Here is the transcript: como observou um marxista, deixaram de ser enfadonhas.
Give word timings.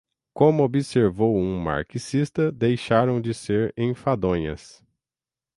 como 0.33 0.63
observou 0.63 1.35
um 1.37 1.59
marxista, 1.61 2.51
deixaram 2.51 3.21
de 3.21 3.35
ser 3.35 3.71
enfadonhas. 3.77 4.83